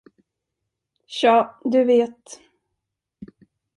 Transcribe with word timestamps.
Tja, 1.15 1.35
du 1.75 1.83
vet. 1.91 2.41